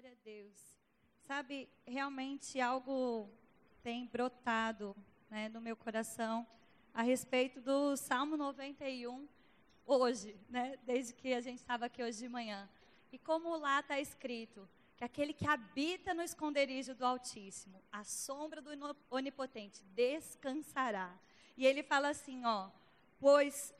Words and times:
Glória 0.00 0.16
a 0.18 0.24
Deus. 0.24 0.56
Sabe, 1.26 1.68
realmente 1.86 2.58
algo 2.58 3.28
tem 3.82 4.06
brotado 4.06 4.96
né, 5.28 5.50
no 5.50 5.60
meu 5.60 5.76
coração 5.76 6.46
a 6.94 7.02
respeito 7.02 7.60
do 7.60 7.94
Salmo 7.98 8.34
91 8.34 9.28
hoje, 9.84 10.34
né, 10.48 10.78
desde 10.84 11.12
que 11.12 11.34
a 11.34 11.42
gente 11.42 11.58
estava 11.58 11.84
aqui 11.84 12.02
hoje 12.02 12.16
de 12.16 12.30
manhã. 12.30 12.66
E 13.12 13.18
como 13.18 13.54
lá 13.58 13.80
está 13.80 14.00
escrito, 14.00 14.66
que 14.96 15.04
aquele 15.04 15.34
que 15.34 15.46
habita 15.46 16.14
no 16.14 16.22
esconderijo 16.22 16.94
do 16.94 17.04
Altíssimo, 17.04 17.82
a 17.92 18.02
sombra 18.02 18.62
do 18.62 18.70
Onipotente, 19.10 19.84
descansará. 19.94 21.14
E 21.58 21.66
ele 21.66 21.82
fala 21.82 22.08
assim, 22.08 22.42
ó, 22.46 22.70
pois 23.18 23.74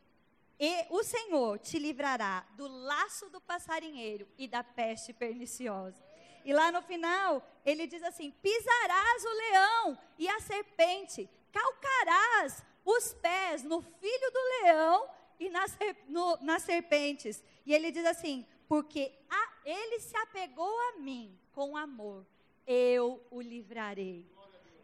e 0.62 0.86
o 0.90 1.02
Senhor 1.02 1.58
te 1.58 1.78
livrará 1.78 2.46
do 2.54 2.66
laço 2.66 3.30
do 3.30 3.40
passarinheiro 3.40 4.28
e 4.36 4.46
da 4.46 4.62
peste 4.62 5.14
perniciosa. 5.14 6.09
E 6.44 6.52
lá 6.52 6.72
no 6.72 6.82
final, 6.82 7.46
ele 7.64 7.86
diz 7.86 8.02
assim: 8.02 8.30
pisarás 8.42 9.24
o 9.24 9.32
leão 9.32 9.98
e 10.18 10.28
a 10.28 10.40
serpente, 10.40 11.28
calcarás 11.52 12.62
os 12.84 13.12
pés 13.14 13.62
no 13.62 13.80
filho 13.80 14.30
do 14.32 14.40
leão 14.62 15.08
e 15.38 15.48
nas, 15.48 15.76
no, 16.08 16.36
nas 16.40 16.62
serpentes. 16.62 17.42
E 17.64 17.74
ele 17.74 17.90
diz 17.90 18.04
assim: 18.04 18.46
porque 18.68 19.12
a, 19.28 19.52
ele 19.64 20.00
se 20.00 20.16
apegou 20.16 20.78
a 20.88 20.98
mim 20.98 21.38
com 21.52 21.76
amor, 21.76 22.24
eu 22.66 23.20
o 23.30 23.40
livrarei. 23.40 24.24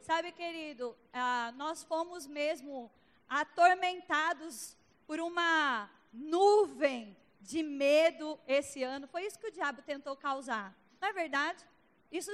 Sabe, 0.00 0.30
querido, 0.32 0.96
ah, 1.12 1.52
nós 1.56 1.82
fomos 1.82 2.26
mesmo 2.26 2.90
atormentados 3.28 4.76
por 5.06 5.18
uma 5.20 5.90
nuvem 6.12 7.16
de 7.40 7.62
medo 7.62 8.38
esse 8.46 8.82
ano. 8.82 9.06
Foi 9.08 9.24
isso 9.24 9.38
que 9.38 9.48
o 9.48 9.52
diabo 9.52 9.82
tentou 9.82 10.16
causar. 10.16 10.74
Não 11.00 11.08
é 11.08 11.12
verdade? 11.12 11.64
Isso 12.10 12.32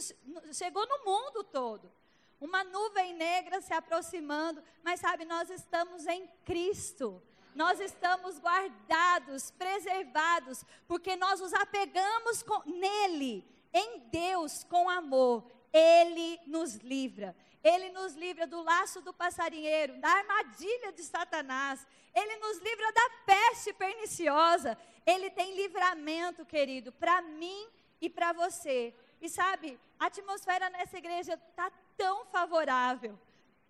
chegou 0.53 0.87
no 0.87 1.05
mundo 1.05 1.45
todo. 1.45 1.93
Uma 2.41 2.65
nuvem 2.65 3.15
negra 3.15 3.61
se 3.61 3.73
aproximando, 3.73 4.63
mas 4.83 5.01
sabe, 5.01 5.25
nós 5.25 5.49
estamos 5.49 6.07
em 6.07 6.27
Cristo. 6.45 7.23
Nós 7.55 7.79
estamos 7.81 8.39
guardados, 8.39 9.51
preservados, 9.53 10.65
porque 10.89 11.15
nós 11.17 11.41
nos 11.41 11.53
apegamos 11.53 12.43
com, 12.43 12.63
nele, 12.69 13.47
em 13.73 14.01
Deus, 14.11 14.65
com 14.65 14.89
amor. 14.89 15.45
Ele 15.73 16.41
nos 16.47 16.77
livra. 16.77 17.37
Ele 17.63 17.91
nos 17.91 18.15
livra 18.15 18.47
do 18.47 18.61
laço 18.63 19.01
do 19.01 19.13
passarinheiro, 19.13 19.99
da 19.99 20.09
armadilha 20.09 20.93
de 20.93 21.03
Satanás. 21.05 21.87
Ele 22.15 22.37
nos 22.37 22.59
livra 22.59 22.93
da 22.93 23.11
peste 23.25 23.73
perniciosa. 23.73 24.77
Ele 25.07 25.31
tem 25.31 25.55
livramento, 25.55 26.45
querido, 26.45 26.91
para 26.91 27.23
mim 27.23 27.69
e 28.03 28.11
para 28.11 28.33
você. 28.33 28.93
E 29.21 29.29
sabe, 29.29 29.79
a 29.99 30.07
atmosfera 30.07 30.69
nessa 30.69 30.99
igreja 30.99 31.35
está 31.35 31.71
tão 31.97 32.27
favorável, 32.27 33.17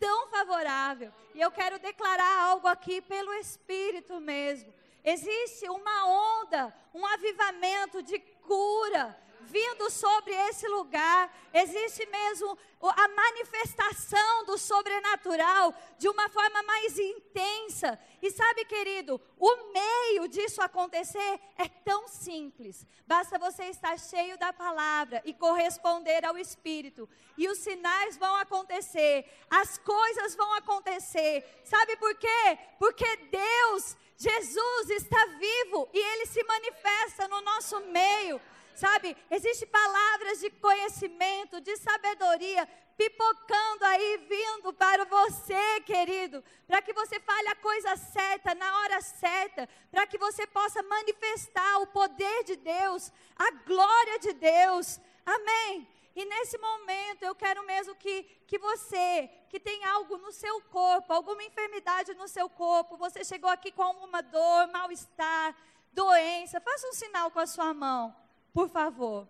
tão 0.01 0.29
favorável. 0.29 1.13
E 1.35 1.41
eu 1.41 1.51
quero 1.51 1.79
declarar 1.79 2.45
algo 2.45 2.67
aqui 2.67 3.03
pelo 3.03 3.35
Espírito 3.35 4.19
mesmo. 4.19 4.73
Existe 5.05 5.69
uma 5.69 6.07
onda, 6.41 6.75
um 6.95 7.05
avivamento 7.05 8.03
de 8.03 8.19
cura, 8.19 9.15
vindo 9.45 9.91
sobre 9.91 10.33
esse 10.49 10.67
lugar. 10.69 11.31
Existe 11.53 12.07
mesmo 12.07 12.59
a 12.81 13.09
manifestação 13.09 14.45
do 14.45 14.59
sobrenatural 14.59 15.75
de 15.99 16.09
uma 16.09 16.29
forma 16.29 16.63
mais 16.63 16.99
intensa. 16.99 17.99
E 18.21 18.31
sabe, 18.31 18.65
querido, 18.65 19.21
o 19.39 19.73
meio 19.73 20.29
disso 20.29 20.61
acontecer 20.61 21.41
é 21.57 21.69
tão 21.85 22.09
simples. 22.09 22.87
Basta 23.07 23.39
você 23.39 23.65
estar 23.65 23.99
cheio 23.99 24.37
da 24.39 24.53
palavra 24.53 25.23
e 25.25 25.33
corresponder 25.33 26.25
ao 26.25 26.39
Espírito. 26.39 27.09
E 27.37 27.49
os 27.49 27.59
sinais 27.59 28.17
vão 28.17 28.35
acontecer, 28.37 29.25
as 29.51 29.79
coisas 29.79 30.35
vão 30.35 30.53
acontecer. 30.55 31.45
Sabe 31.65 31.97
por 31.97 32.15
quê? 32.17 32.59
Porque 32.79 33.17
Deus, 33.31 33.97
Jesus 34.17 34.91
está 34.91 35.27
vivo 35.27 35.89
e 35.93 35.99
ele 35.99 36.27
se 36.27 36.43
manifesta 36.45 37.29
no 37.29 37.41
nosso 37.43 37.81
meio. 37.87 38.41
Sabe, 38.75 39.17
existe 39.31 39.67
palavras 39.67 40.41
de 40.41 40.51
conhecimento, 40.51 41.61
de 41.61 41.77
sabedoria 41.77 42.67
pipocando 42.97 43.85
aí, 43.85 44.17
vindo 44.29 44.73
para 44.73 45.05
você, 45.05 45.81
querido, 45.81 46.43
para 46.67 46.81
que 46.81 46.93
você 46.93 47.19
fale 47.21 47.49
a 47.49 47.57
coisa 47.57 47.97
certa, 47.97 48.55
na 48.55 48.79
hora 48.79 49.01
certa, 49.01 49.69
para 49.91 50.07
que 50.07 50.19
você 50.19 50.47
possa 50.47 50.83
manifestar 50.83 51.79
o 51.79 51.87
poder 51.87 52.45
de 52.45 52.57
Deus, 52.57 53.13
a 53.37 53.51
glória 53.67 54.19
de 54.19 54.33
Deus. 54.35 55.01
Amém. 55.25 55.89
E 56.15 56.25
nesse 56.27 56.59
momento 56.59 57.23
eu 57.23 57.35
quero 57.35 57.65
mesmo 57.67 57.95
que, 57.95 58.23
que 58.47 58.59
você, 58.59 59.31
que 59.49 59.59
tem 59.59 59.83
algo 59.85 60.19
no 60.19 60.31
seu 60.31 60.61
corpo, 60.63 61.13
alguma 61.13 61.43
enfermidade 61.43 62.15
no 62.15 62.29
seu 62.29 62.49
corpo, 62.51 62.99
você 62.99 63.25
chegou 63.25 63.49
aqui 63.51 63.73
com 63.73 63.83
alguma 63.83 64.23
dor, 64.23 64.69
mal-estar, 64.69 65.57
doença, 65.93 66.61
faça 66.61 66.87
um 66.89 66.93
sinal 66.93 67.31
com 67.31 67.41
a 67.41 67.47
sua 67.47 67.73
mão 67.73 68.22
por 68.53 68.69
favor. 68.69 69.29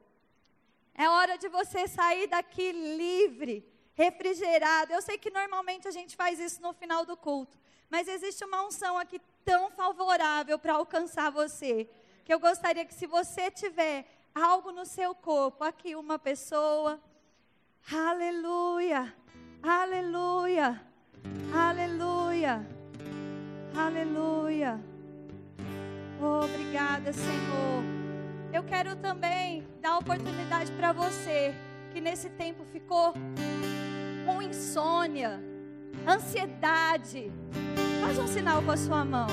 É 0.94 1.08
hora 1.08 1.38
de 1.38 1.48
você 1.48 1.88
sair 1.88 2.26
daqui 2.26 2.72
livre, 2.72 3.66
refrigerado. 3.94 4.92
Eu 4.92 5.02
sei 5.02 5.16
que 5.16 5.30
normalmente 5.30 5.88
a 5.88 5.90
gente 5.90 6.16
faz 6.16 6.38
isso 6.38 6.60
no 6.60 6.72
final 6.72 7.04
do 7.04 7.16
culto, 7.16 7.58
mas 7.88 8.08
existe 8.08 8.44
uma 8.44 8.66
unção 8.66 8.98
aqui 8.98 9.20
tão 9.44 9.70
favorável 9.70 10.58
para 10.58 10.74
alcançar 10.74 11.30
você, 11.30 11.88
que 12.24 12.32
eu 12.32 12.38
gostaria 12.38 12.84
que 12.84 12.94
se 12.94 13.06
você 13.06 13.50
tiver 13.50 14.06
algo 14.34 14.70
no 14.70 14.86
seu 14.86 15.14
corpo, 15.14 15.64
aqui 15.64 15.94
uma 15.94 16.18
pessoa, 16.18 17.00
aleluia, 17.90 19.14
aleluia, 19.62 20.80
aleluia, 21.52 22.66
aleluia. 23.74 24.80
obrigada, 26.20 27.12
Senhor. 27.12 28.01
Eu 28.52 28.62
quero 28.62 28.94
também 28.96 29.66
dar 29.80 29.96
oportunidade 29.96 30.70
para 30.72 30.92
você 30.92 31.54
que 31.90 32.02
nesse 32.02 32.28
tempo 32.28 32.62
ficou 32.70 33.14
com 34.26 34.42
insônia, 34.42 35.42
ansiedade. 36.06 37.32
Faz 38.02 38.18
um 38.18 38.26
sinal 38.26 38.62
com 38.62 38.70
a 38.70 38.76
sua 38.76 39.06
mão. 39.06 39.26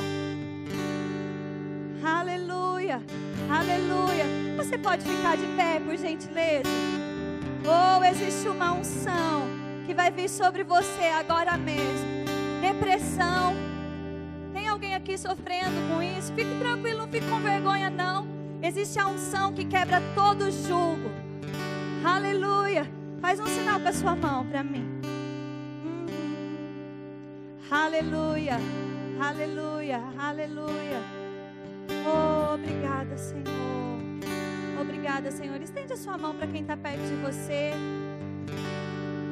Aleluia, 2.02 3.02
aleluia. 3.52 4.56
Você 4.56 4.78
pode 4.78 5.04
ficar 5.04 5.36
de 5.36 5.48
pé, 5.48 5.82
por 5.82 5.98
gentileza? 5.98 6.70
Ou 7.66 8.00
oh, 8.00 8.04
existe 8.06 8.48
uma 8.48 8.72
unção 8.72 9.42
que 9.86 9.94
vai 9.94 10.10
vir 10.10 10.30
sobre 10.30 10.64
você 10.64 11.10
agora 11.10 11.58
mesmo. 11.58 12.24
Depressão. 12.62 13.54
Tem 14.54 14.70
alguém 14.70 14.96
aqui 14.96 15.18
sofrendo 15.18 15.76
com 15.94 16.02
isso? 16.02 16.34
Fique 16.34 16.58
tranquilo, 16.58 17.00
não 17.00 17.08
fique 17.10 17.28
com 17.30 17.42
vergonha, 17.42 17.90
não. 17.90 18.39
Existe 18.62 19.00
a 19.00 19.08
unção 19.08 19.54
que 19.54 19.64
quebra 19.64 20.02
todo 20.14 20.52
jugo. 20.52 21.10
Aleluia. 22.04 22.86
Faz 23.22 23.40
um 23.40 23.48
sinal 23.48 23.80
com 23.80 23.88
a 23.88 23.94
sua 23.94 24.16
mão 24.16 24.46
para 24.46 24.64
mim. 24.64 24.86
Hum. 25.86 26.06
Aleluia. 27.72 28.58
Aleluia. 29.20 30.02
Aleluia. 30.18 31.02
Oh, 32.06 32.54
obrigada, 32.56 33.18
Senhor. 33.18 34.00
Obrigada, 34.82 35.32
Senhor. 35.32 35.62
Estende 35.62 35.94
a 35.94 35.98
sua 35.98 36.18
mão 36.18 36.36
para 36.36 36.48
quem 36.48 36.62
está 36.62 36.76
perto 36.76 37.02
de 37.02 37.16
você. 37.16 37.72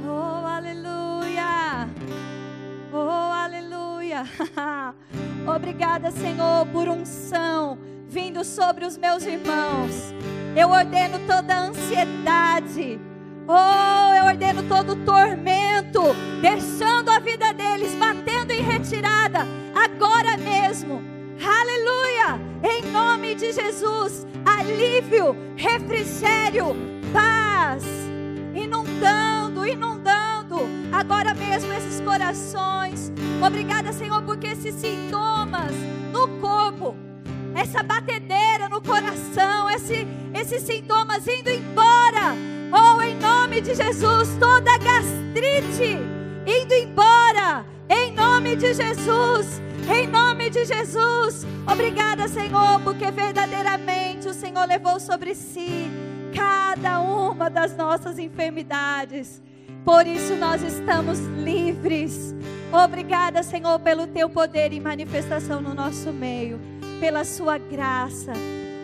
Oh, 0.06 0.46
aleluia. 0.46 1.90
Oh, 2.94 3.32
aleluia. 3.34 4.24
Obrigada, 5.48 6.12
Senhor, 6.12 6.66
por 6.68 6.90
unção 6.90 7.47
vindo 8.10 8.44
sobre 8.44 8.86
os 8.86 8.98
meus 8.98 9.24
irmãos. 9.24 10.14
Eu 10.56 10.70
ordeno 10.70 11.20
toda 11.28 11.60
ansiedade. 11.60 13.00
Oh, 13.48 14.14
eu 14.16 14.26
ordeno 14.26 14.64
todo 14.64 15.06
tormento, 15.06 16.02
deixando 16.42 17.10
a 17.10 17.20
vida 17.20 17.54
deles, 17.54 17.96
batendo 17.96 18.52
em 18.52 18.62
retirada, 18.62 19.46
agora 19.74 20.36
mesmo. 20.38 21.02
Aleluia! 21.40 22.42
Em 22.64 22.92
nome 22.92 23.36
de 23.36 23.54
Jesus, 23.54 24.28
alívio, 24.46 25.36
refrigério, 25.56 26.76
paz, 27.14 27.86
inundando, 28.54 29.66
inundando, 29.66 30.60
agora 30.92 31.34
mesmo 31.34 31.72
esses 31.72 32.02
corações. 32.02 33.14
Obrigada, 33.46 33.94
Senhor, 33.94 34.24
porque 34.24 34.48
esses 34.48 34.76
sintomas 34.76 35.72
no 36.12 36.28
corpo 36.40 37.07
essa 37.58 37.82
batedeira 37.82 38.70
no 38.70 38.82
coração, 38.82 39.70
esse, 39.70 40.08
esses 40.34 40.62
sintomas 40.62 41.28
indo 41.28 41.50
embora. 41.50 42.36
Oh, 42.72 43.02
em 43.02 43.16
nome 43.16 43.62
de 43.62 43.74
Jesus, 43.74 44.30
toda 44.40 44.78
gastrite 44.78 45.98
indo 46.46 46.74
embora. 46.74 47.66
Em 47.90 48.14
nome 48.14 48.56
de 48.56 48.74
Jesus. 48.74 49.62
Em 49.90 50.06
nome 50.06 50.50
de 50.50 50.66
Jesus. 50.66 51.46
Obrigada, 51.70 52.28
Senhor, 52.28 52.80
porque 52.84 53.10
verdadeiramente 53.10 54.28
o 54.28 54.34
Senhor 54.34 54.68
levou 54.68 55.00
sobre 55.00 55.34
si 55.34 55.90
cada 56.36 57.02
um 57.02 57.32
uma 57.32 57.50
das 57.50 57.76
nossas 57.76 58.20
enfermidades. 58.20 59.42
Por 59.86 60.06
isso 60.06 60.36
nós 60.36 60.62
estamos 60.62 61.20
livres. 61.20 62.36
Obrigada, 62.72 63.42
Senhor, 63.42 63.80
pelo 63.80 64.06
teu 64.06 64.30
poder 64.30 64.74
e 64.74 64.80
manifestação 64.80 65.62
no 65.62 65.74
nosso 65.74 66.12
meio, 66.12 66.60
pela 67.00 67.24
sua 67.24 67.58
graça. 67.58 68.34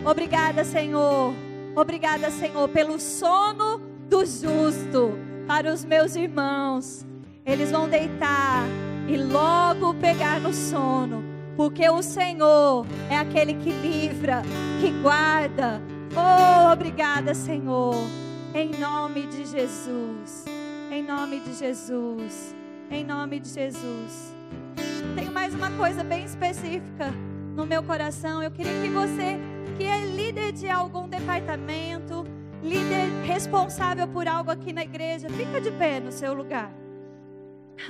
Obrigada, 0.05 0.63
Senhor. 0.63 1.33
Obrigada, 1.75 2.29
Senhor, 2.29 2.67
pelo 2.69 2.99
sono 2.99 3.79
do 4.07 4.25
justo 4.25 5.17
para 5.47 5.73
os 5.73 5.83
meus 5.83 6.15
irmãos. 6.15 7.05
Eles 7.45 7.71
vão 7.71 7.89
deitar 7.89 8.63
e 9.07 9.17
logo 9.17 9.93
pegar 9.95 10.39
no 10.39 10.53
sono, 10.53 11.23
porque 11.55 11.89
o 11.89 12.01
Senhor 12.01 12.85
é 13.09 13.17
aquele 13.17 13.55
que 13.55 13.71
livra, 13.71 14.43
que 14.79 14.91
guarda. 15.01 15.81
Oh, 16.15 16.71
obrigada, 16.71 17.33
Senhor. 17.33 17.95
Em 18.53 18.69
nome 18.79 19.25
de 19.27 19.45
Jesus. 19.45 20.45
Em 20.91 21.03
nome 21.03 21.39
de 21.39 21.53
Jesus. 21.55 22.55
Em 22.91 23.03
nome 23.03 23.39
de 23.39 23.49
Jesus. 23.49 24.35
Tenho 25.15 25.31
mais 25.31 25.55
uma 25.55 25.71
coisa 25.71 26.03
bem 26.03 26.23
específica 26.23 27.11
no 27.55 27.65
meu 27.65 27.83
coração. 27.83 28.41
Eu 28.41 28.51
queria 28.51 28.81
que 28.81 28.89
você, 28.89 29.39
que 29.77 29.83
é 29.83 30.05
líder 30.05 30.51
de 30.51 30.69
algum 30.69 31.07
departamento, 31.07 32.25
líder 32.61 33.09
responsável 33.25 34.07
por 34.07 34.27
algo 34.27 34.51
aqui 34.51 34.73
na 34.73 34.83
igreja, 34.83 35.29
fica 35.29 35.61
de 35.61 35.71
pé 35.71 35.99
no 35.99 36.11
seu 36.11 36.33
lugar. 36.33 36.71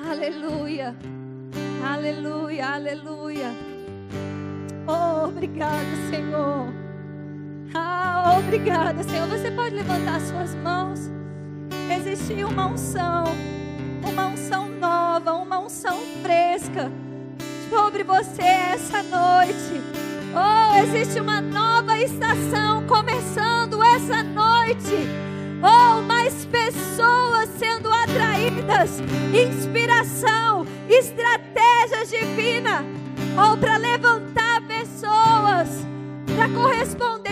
Aleluia. 0.09 0.95
Aleluia, 1.85 2.67
aleluia. 2.67 3.51
Oh, 4.87 5.27
obrigado, 5.27 6.09
Senhor. 6.09 6.73
Ah, 7.73 8.35
obrigada, 8.37 9.03
Senhor. 9.03 9.27
Você 9.27 9.51
pode 9.51 9.75
levantar 9.75 10.19
suas 10.21 10.55
mãos 10.55 11.11
existir 11.91 12.45
uma 12.45 12.67
unção, 12.67 13.23
uma 14.07 14.27
unção 14.27 14.67
nova, 14.69 15.33
uma 15.33 15.59
unção 15.59 15.97
fresca 16.21 16.91
sobre 17.73 18.03
você 18.03 18.43
essa 18.43 19.01
noite. 19.01 19.81
Oh, 20.31 20.83
existe 20.83 21.19
uma 21.19 21.41
nova 21.41 21.97
estação 21.99 22.85
começando 22.85 23.81
essa 23.83 24.21
noite. 24.21 25.07
Oh, 25.59 26.01
mais 26.03 26.45
pessoas 26.45 27.49
sendo 27.57 27.91
atraídas, 27.91 29.01
inspiração, 29.33 30.67
estratégias 30.87 32.09
divinas. 32.09 32.85
Oh, 33.35 33.57
para 33.57 33.77
levantar 33.77 34.61
pessoas, 34.67 35.69
para 36.35 36.49
corresponder 36.49 37.22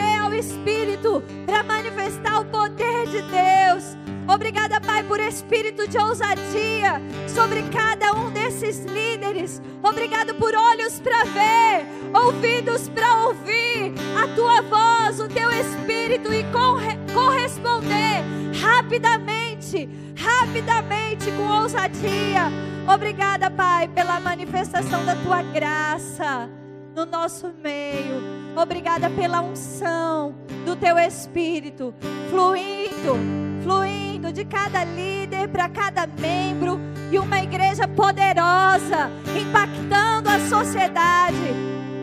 Espírito, 0.41 1.23
para 1.45 1.61
manifestar 1.61 2.41
o 2.41 2.45
poder 2.45 3.05
de 3.05 3.21
Deus. 3.21 3.95
Obrigada, 4.27 4.81
Pai, 4.81 5.03
por 5.03 5.19
espírito 5.19 5.87
de 5.87 5.99
ousadia 5.99 6.99
sobre 7.27 7.61
cada 7.69 8.13
um 8.13 8.31
desses 8.31 8.83
líderes. 8.85 9.61
Obrigado 9.83 10.33
por 10.35 10.55
olhos 10.55 10.99
para 10.99 11.23
ver, 11.25 11.85
ouvidos 12.13 12.89
para 12.89 13.27
ouvir 13.27 13.93
a 14.17 14.27
tua 14.35 14.61
voz, 14.61 15.19
o 15.19 15.27
teu 15.27 15.51
espírito 15.51 16.33
e 16.33 16.43
corre 16.45 16.97
corresponder 17.13 18.23
rapidamente, 18.59 19.87
rapidamente 20.17 21.31
com 21.33 21.61
ousadia. 21.61 22.51
Obrigada, 22.91 23.51
Pai, 23.51 23.87
pela 23.89 24.19
manifestação 24.19 25.05
da 25.05 25.15
tua 25.17 25.43
graça 25.43 26.49
no 26.95 27.05
nosso 27.05 27.51
meio. 27.61 28.21
Obrigada 28.55 29.09
pela 29.09 29.41
unção 29.41 30.35
do 30.65 30.75
teu 30.75 30.97
espírito 30.97 31.93
fluindo, 32.29 33.17
fluindo 33.63 34.31
de 34.31 34.45
cada 34.45 34.83
líder 34.83 35.47
para 35.49 35.69
cada 35.69 36.05
membro 36.05 36.79
e 37.11 37.17
uma 37.17 37.41
igreja 37.41 37.87
poderosa, 37.87 39.09
impactando 39.39 40.29
a 40.29 40.39
sociedade. 40.47 41.53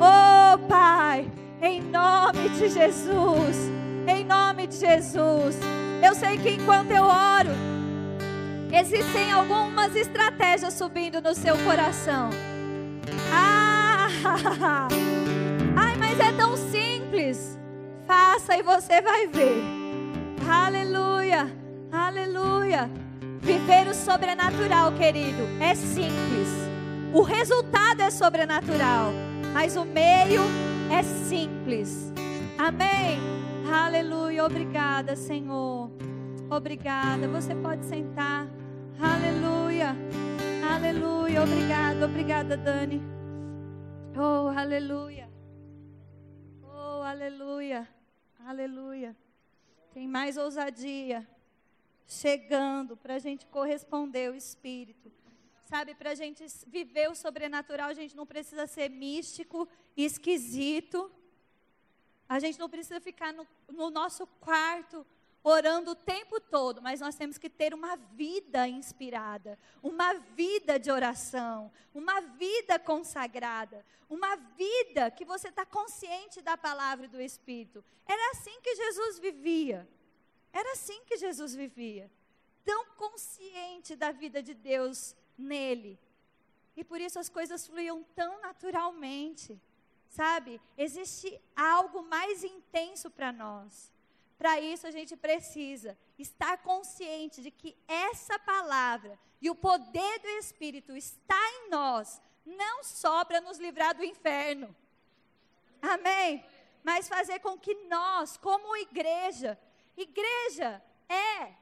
Oh, 0.00 0.58
Pai, 0.68 1.30
em 1.60 1.82
nome 1.82 2.48
de 2.50 2.68
Jesus, 2.68 3.70
em 4.06 4.24
nome 4.24 4.66
de 4.66 4.76
Jesus. 4.76 5.56
Eu 6.02 6.14
sei 6.14 6.38
que 6.38 6.50
enquanto 6.50 6.90
eu 6.90 7.04
oro, 7.04 7.50
existem 8.72 9.32
algumas 9.32 9.94
estratégias 9.96 10.74
subindo 10.74 11.20
no 11.20 11.34
seu 11.34 11.56
coração. 11.58 12.30
Ah, 13.32 13.57
ai, 15.76 15.96
mas 15.96 16.20
é 16.20 16.32
tão 16.32 16.56
simples. 16.56 17.58
Faça 18.06 18.56
e 18.56 18.62
você 18.62 19.00
vai 19.00 19.26
ver. 19.26 19.62
Aleluia. 20.48 21.54
Aleluia. 21.92 22.90
Viver 23.40 23.86
o 23.88 23.94
sobrenatural, 23.94 24.92
querido, 24.92 25.42
é 25.60 25.74
simples. 25.74 26.48
O 27.12 27.22
resultado 27.22 28.02
é 28.02 28.10
sobrenatural, 28.10 29.12
mas 29.52 29.76
o 29.76 29.84
meio 29.84 30.42
é 30.90 31.02
simples. 31.02 32.12
Amém. 32.58 33.18
Aleluia. 33.72 34.44
Obrigada, 34.44 35.16
Senhor. 35.16 35.90
Obrigada. 36.50 37.28
Você 37.28 37.54
pode 37.54 37.84
sentar. 37.86 38.46
Aleluia. 39.00 39.96
Aleluia. 40.74 41.42
Obrigada. 41.42 42.04
Obrigada, 42.04 42.56
Dani. 42.56 43.17
Oh, 44.20 44.48
aleluia. 44.48 45.30
Oh, 46.64 47.02
aleluia. 47.02 47.88
Aleluia. 48.44 49.16
Tem 49.94 50.08
mais 50.08 50.36
ousadia 50.36 51.24
chegando 52.04 52.96
para 52.96 53.14
a 53.14 53.18
gente 53.20 53.46
corresponder 53.46 54.26
ao 54.26 54.34
Espírito. 54.34 55.12
Sabe, 55.62 55.94
para 55.94 56.10
a 56.10 56.14
gente 56.16 56.44
viver 56.66 57.08
o 57.08 57.14
sobrenatural, 57.14 57.90
a 57.90 57.94
gente 57.94 58.16
não 58.16 58.26
precisa 58.26 58.66
ser 58.66 58.90
místico, 58.90 59.68
esquisito. 59.96 61.12
A 62.28 62.40
gente 62.40 62.58
não 62.58 62.68
precisa 62.68 63.00
ficar 63.00 63.32
no, 63.32 63.46
no 63.68 63.88
nosso 63.88 64.26
quarto 64.40 65.06
orando 65.42 65.92
o 65.92 65.94
tempo 65.94 66.40
todo, 66.40 66.82
mas 66.82 67.00
nós 67.00 67.14
temos 67.14 67.38
que 67.38 67.48
ter 67.48 67.72
uma 67.72 67.96
vida 67.96 68.66
inspirada, 68.68 69.58
uma 69.82 70.14
vida 70.14 70.78
de 70.78 70.90
oração, 70.90 71.70
uma 71.94 72.20
vida 72.20 72.78
consagrada, 72.78 73.84
uma 74.08 74.36
vida 74.36 75.10
que 75.10 75.24
você 75.24 75.48
está 75.48 75.64
consciente 75.64 76.42
da 76.42 76.56
palavra 76.56 77.06
e 77.06 77.08
do 77.08 77.20
Espírito. 77.20 77.84
Era 78.06 78.30
assim 78.32 78.60
que 78.62 78.74
Jesus 78.74 79.18
vivia. 79.18 79.88
Era 80.52 80.72
assim 80.72 81.00
que 81.04 81.16
Jesus 81.16 81.54
vivia, 81.54 82.10
tão 82.64 82.86
consciente 82.96 83.94
da 83.94 84.10
vida 84.10 84.42
de 84.42 84.54
Deus 84.54 85.14
nele. 85.36 85.98
E 86.76 86.82
por 86.82 87.00
isso 87.00 87.18
as 87.18 87.28
coisas 87.28 87.66
fluíam 87.66 88.02
tão 88.14 88.40
naturalmente. 88.40 89.60
Sabe? 90.08 90.60
Existe 90.76 91.38
algo 91.54 92.02
mais 92.02 92.42
intenso 92.42 93.10
para 93.10 93.30
nós. 93.30 93.92
Para 94.38 94.60
isso 94.60 94.86
a 94.86 94.90
gente 94.90 95.16
precisa 95.16 95.98
estar 96.18 96.58
consciente 96.58 97.42
de 97.42 97.50
que 97.50 97.76
essa 97.86 98.38
palavra 98.38 99.18
e 99.40 99.50
o 99.50 99.54
poder 99.54 100.20
do 100.20 100.28
Espírito 100.28 100.96
está 100.96 101.40
em 101.56 101.70
nós, 101.70 102.22
não 102.46 102.82
só 102.84 103.24
para 103.24 103.40
nos 103.40 103.58
livrar 103.58 103.94
do 103.94 104.04
inferno. 104.04 104.74
Amém? 105.82 106.44
Mas 106.82 107.08
fazer 107.08 107.40
com 107.40 107.58
que 107.58 107.74
nós, 107.86 108.36
como 108.36 108.76
igreja, 108.76 109.58
Igreja 109.98 110.80
é 111.08 111.54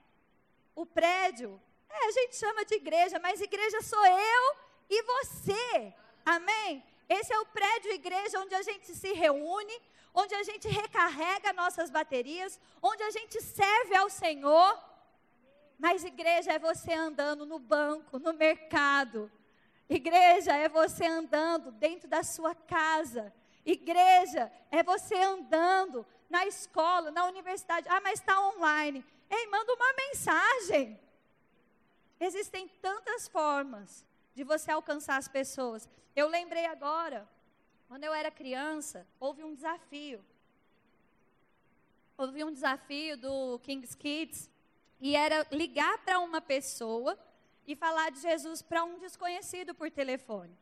o 0.74 0.84
prédio. 0.84 1.58
É, 1.88 2.06
a 2.06 2.10
gente 2.10 2.36
chama 2.36 2.66
de 2.66 2.74
igreja, 2.74 3.18
mas 3.18 3.40
igreja 3.40 3.80
sou 3.80 4.06
eu 4.06 4.56
e 4.90 5.02
você. 5.02 5.94
Amém? 6.22 6.84
Esse 7.08 7.32
é 7.32 7.38
o 7.38 7.46
prédio 7.46 7.92
igreja 7.92 8.38
onde 8.40 8.54
a 8.54 8.60
gente 8.60 8.94
se 8.94 9.10
reúne, 9.14 9.80
onde 10.16 10.34
a 10.34 10.42
gente 10.42 10.66
recarrega 10.66 11.52
nossas 11.52 11.90
baterias, 11.90 12.58
onde 12.82 13.02
a 13.02 13.10
gente 13.10 13.38
serve 13.42 13.94
ao 13.94 14.08
Senhor. 14.08 14.82
Mas 15.78 16.04
igreja 16.04 16.54
é 16.54 16.58
você 16.58 16.94
andando 16.94 17.44
no 17.44 17.58
banco, 17.58 18.18
no 18.18 18.32
mercado. 18.32 19.30
Igreja 19.90 20.56
é 20.56 20.70
você 20.70 21.04
andando 21.04 21.70
dentro 21.70 22.08
da 22.08 22.22
sua 22.22 22.54
casa. 22.54 23.30
Igreja 23.64 24.50
é 24.70 24.82
você 24.82 25.16
andando 25.16 26.06
na 26.30 26.46
escola, 26.46 27.10
na 27.10 27.26
universidade. 27.26 27.86
Ah, 27.90 28.00
mas 28.00 28.18
está 28.18 28.40
online. 28.48 29.04
Ei, 29.28 29.46
manda 29.48 29.74
uma 29.74 29.92
mensagem. 29.92 30.98
Existem 32.18 32.68
tantas 32.80 33.28
formas 33.28 34.06
de 34.34 34.44
você 34.44 34.70
alcançar 34.70 35.18
as 35.18 35.28
pessoas. 35.28 35.86
Eu 36.14 36.26
lembrei 36.26 36.64
agora, 36.64 37.28
quando 37.88 38.04
eu 38.04 38.12
era 38.12 38.30
criança, 38.30 39.06
houve 39.20 39.44
um 39.44 39.54
desafio. 39.54 40.24
Houve 42.18 42.44
um 42.44 42.52
desafio 42.52 43.16
do 43.16 43.58
King's 43.60 43.94
Kids 43.94 44.50
e 45.00 45.14
era 45.14 45.46
ligar 45.52 45.98
para 45.98 46.18
uma 46.18 46.40
pessoa 46.40 47.18
e 47.66 47.76
falar 47.76 48.10
de 48.10 48.20
Jesus 48.20 48.62
para 48.62 48.84
um 48.84 48.98
desconhecido 48.98 49.74
por 49.74 49.90
telefone. 49.90 50.56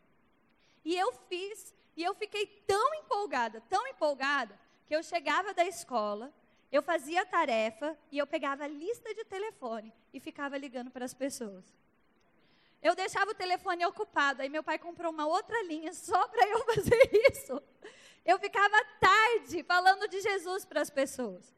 E 0.84 0.94
eu 0.96 1.12
fiz, 1.28 1.74
e 1.96 2.02
eu 2.02 2.14
fiquei 2.14 2.46
tão 2.66 2.94
empolgada, 2.94 3.62
tão 3.68 3.86
empolgada, 3.86 4.58
que 4.86 4.94
eu 4.94 5.02
chegava 5.02 5.54
da 5.54 5.64
escola, 5.64 6.32
eu 6.70 6.82
fazia 6.82 7.22
a 7.22 7.26
tarefa 7.26 7.96
e 8.10 8.18
eu 8.18 8.26
pegava 8.26 8.64
a 8.64 8.68
lista 8.68 9.14
de 9.14 9.24
telefone 9.24 9.92
e 10.12 10.20
ficava 10.20 10.58
ligando 10.58 10.90
para 10.90 11.04
as 11.04 11.14
pessoas. 11.14 11.64
Eu 12.84 12.94
deixava 12.94 13.30
o 13.30 13.34
telefone 13.34 13.86
ocupado, 13.86 14.42
aí 14.42 14.50
meu 14.50 14.62
pai 14.62 14.78
comprou 14.78 15.10
uma 15.10 15.26
outra 15.26 15.62
linha 15.62 15.90
só 15.94 16.28
para 16.28 16.46
eu 16.46 16.62
fazer 16.70 17.10
isso. 17.32 17.62
Eu 18.22 18.38
ficava 18.38 18.76
tarde 19.00 19.62
falando 19.62 20.06
de 20.06 20.20
Jesus 20.20 20.66
para 20.66 20.82
as 20.82 20.90
pessoas. 20.90 21.54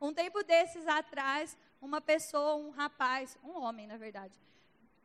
Um 0.00 0.14
tempo 0.14 0.44
desses 0.44 0.86
atrás, 0.86 1.58
uma 1.82 2.00
pessoa, 2.00 2.54
um 2.54 2.70
rapaz, 2.70 3.36
um 3.42 3.60
homem 3.60 3.88
na 3.88 3.96
verdade, 3.96 4.38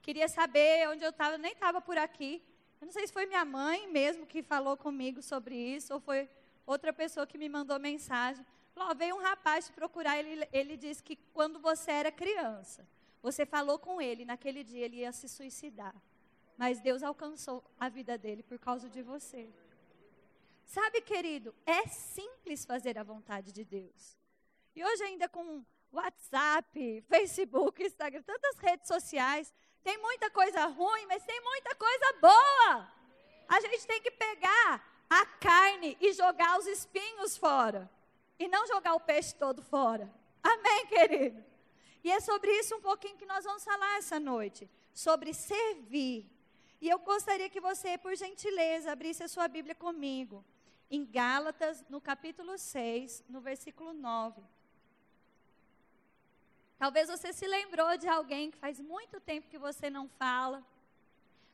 queria 0.03 0.27
saber 0.27 0.87
onde 0.89 1.03
eu 1.03 1.09
estava, 1.09 1.39
nem 1.39 1.53
estava 1.53 1.81
por 1.81 1.97
aqui. 1.97 2.43
Eu 2.79 2.85
não 2.85 2.93
sei 2.93 3.07
se 3.07 3.13
foi 3.13 3.25
minha 3.25 3.43
mãe 3.43 3.87
mesmo 3.87 4.27
que 4.27 4.43
falou 4.43 4.77
comigo 4.77 5.23
sobre 5.23 5.55
isso, 5.55 5.91
ou 5.91 5.99
foi 5.99 6.29
outra 6.67 6.93
pessoa 6.93 7.25
que 7.25 7.35
me 7.35 7.49
mandou 7.49 7.79
mensagem. 7.79 8.45
Falou, 8.75 8.93
veio 8.93 9.15
um 9.15 9.21
rapaz 9.21 9.65
te 9.65 9.73
procurar, 9.73 10.19
ele, 10.19 10.47
ele 10.53 10.77
disse 10.77 11.01
que 11.01 11.15
quando 11.33 11.59
você 11.59 11.89
era 11.89 12.11
criança, 12.11 12.87
você 13.23 13.45
falou 13.45 13.79
com 13.79 14.01
ele, 14.01 14.25
naquele 14.25 14.65
dia 14.65 14.83
ele 14.83 14.97
ia 14.97 15.13
se 15.13 15.29
suicidar. 15.29 15.95
Mas 16.57 16.81
Deus 16.81 17.01
alcançou 17.01 17.63
a 17.79 17.87
vida 17.87 18.17
dele 18.17 18.43
por 18.43 18.59
causa 18.59 18.89
de 18.89 19.01
você. 19.01 19.49
Sabe, 20.65 21.01
querido, 21.01 21.55
é 21.65 21.87
simples 21.87 22.65
fazer 22.65 22.97
a 22.97 23.03
vontade 23.03 23.53
de 23.53 23.63
Deus. 23.63 24.17
E 24.75 24.83
hoje 24.83 25.03
ainda 25.03 25.29
com 25.29 25.63
WhatsApp, 25.91 27.01
Facebook, 27.07 27.81
Instagram, 27.81 28.23
tantas 28.23 28.57
redes 28.57 28.87
sociais, 28.87 29.53
tem 29.83 29.97
muita 29.99 30.29
coisa 30.29 30.65
ruim, 30.65 31.05
mas 31.07 31.23
tem 31.23 31.39
muita 31.41 31.75
coisa 31.75 32.13
boa. 32.19 32.91
A 33.47 33.61
gente 33.61 33.87
tem 33.87 34.01
que 34.01 34.11
pegar 34.11 35.05
a 35.09 35.25
carne 35.25 35.97
e 36.01 36.11
jogar 36.11 36.59
os 36.59 36.67
espinhos 36.67 37.37
fora 37.37 37.89
e 38.37 38.49
não 38.49 38.67
jogar 38.67 38.95
o 38.95 38.99
peixe 38.99 39.33
todo 39.35 39.61
fora. 39.61 40.11
Amém, 40.41 40.87
querido? 40.87 41.52
E 42.03 42.11
é 42.11 42.19
sobre 42.19 42.51
isso 42.59 42.75
um 42.75 42.81
pouquinho 42.81 43.17
que 43.17 43.25
nós 43.25 43.43
vamos 43.45 43.63
falar 43.63 43.97
essa 43.97 44.19
noite, 44.19 44.69
sobre 44.93 45.33
servir. 45.33 46.29
E 46.81 46.89
eu 46.89 46.99
gostaria 46.99 47.49
que 47.49 47.61
você, 47.61 47.97
por 47.97 48.15
gentileza, 48.15 48.91
abrisse 48.91 49.23
a 49.23 49.27
sua 49.27 49.47
Bíblia 49.47 49.73
comigo, 49.73 50.43
em 50.89 51.05
Gálatas, 51.05 51.83
no 51.89 52.01
capítulo 52.01 52.57
6, 52.57 53.23
no 53.29 53.39
versículo 53.39 53.93
9. 53.93 54.41
Talvez 56.77 57.07
você 57.07 57.31
se 57.31 57.47
lembrou 57.47 57.95
de 57.97 58.07
alguém 58.07 58.51
que 58.51 58.57
faz 58.57 58.79
muito 58.79 59.19
tempo 59.19 59.47
que 59.47 59.57
você 59.57 59.89
não 59.89 60.09
fala. 60.09 60.65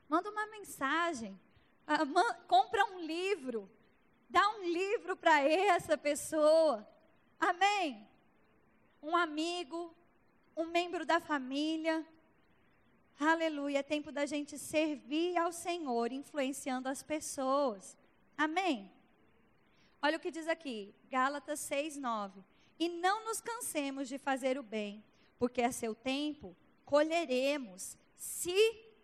Manda 0.07 0.31
uma 0.31 0.47
mensagem, 0.47 1.39
ah, 1.85 1.99
compra 2.47 2.83
um 2.85 2.99
livro, 3.01 3.69
Dá 4.29 4.47
um 4.47 4.63
livro 4.63 5.17
para 5.17 5.41
essa 5.41 5.97
pessoa. 5.97 6.87
Amém? 7.39 8.07
Um 9.01 9.15
amigo, 9.17 9.91
um 10.59 10.65
membro 10.65 11.05
da 11.05 11.21
família. 11.21 12.05
Aleluia. 13.17 13.79
É 13.79 13.83
tempo 13.83 14.11
da 14.11 14.25
gente 14.25 14.57
servir 14.57 15.37
ao 15.37 15.53
Senhor, 15.53 16.11
influenciando 16.11 16.89
as 16.89 17.01
pessoas. 17.01 17.97
Amém? 18.37 18.91
Olha 20.01 20.17
o 20.17 20.19
que 20.19 20.29
diz 20.31 20.49
aqui, 20.49 20.93
Gálatas 21.09 21.61
6, 21.61 21.95
9. 21.95 22.43
E 22.77 22.89
não 22.89 23.23
nos 23.23 23.39
cansemos 23.39 24.09
de 24.09 24.17
fazer 24.17 24.57
o 24.57 24.63
bem, 24.63 25.01
porque 25.37 25.61
a 25.61 25.71
seu 25.71 25.95
tempo 25.95 26.53
colheremos, 26.83 27.97
se 28.17 28.55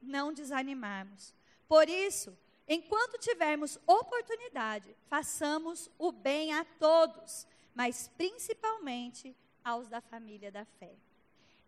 não 0.02 0.34
desanimarmos. 0.34 1.34
Por 1.68 1.88
isso, 1.88 2.38
Enquanto 2.68 3.20
tivermos 3.20 3.78
oportunidade, 3.86 4.96
façamos 5.08 5.88
o 6.00 6.12
bem 6.12 6.52
a 6.52 6.66
todos, 6.66 7.46
mas 7.76 8.08
principalmente 8.18 9.36
aos 9.64 9.88
da 9.88 10.02
família 10.02 10.52
da 10.52 10.66
fé. 10.66 10.96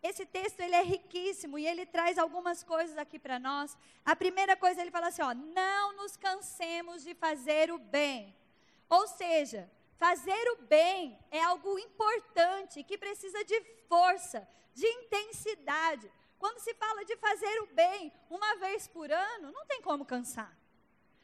Esse 0.02 0.26
texto 0.26 0.60
ele 0.60 0.76
é 0.76 0.84
riquíssimo 0.84 1.58
e 1.58 1.66
ele 1.66 1.86
traz 1.86 2.18
algumas 2.18 2.64
coisas 2.64 2.98
aqui 2.98 3.18
para 3.18 3.40
nós. 3.40 3.76
A 4.06 4.16
primeira 4.16 4.56
coisa 4.56 4.82
ele 4.82 4.92
fala 4.92 5.08
assim, 5.08 5.22
ó, 5.22 5.34
não 5.34 5.94
nos 5.98 6.16
cansemos 6.16 7.04
de 7.04 7.14
fazer 7.16 7.72
o 7.72 7.78
bem. 7.78 8.36
Ou 8.90 9.08
seja, 9.08 9.70
fazer 9.98 10.52
o 10.54 10.62
bem 10.64 11.18
é 11.32 11.42
algo 11.42 11.78
importante 11.80 12.84
que 12.84 12.98
precisa 12.98 13.44
de 13.44 13.60
força, 13.90 14.48
de 14.74 14.86
intensidade. 14.86 16.12
Quando 16.38 16.60
se 16.60 16.74
fala 16.76 17.04
de 17.04 17.16
fazer 17.18 17.62
o 17.64 17.68
bem 17.68 18.14
uma 18.30 18.56
vez 18.58 18.88
por 18.88 19.12
ano, 19.12 19.52
não 19.52 19.66
tem 19.66 19.82
como 19.82 20.06
cansar. 20.06 20.56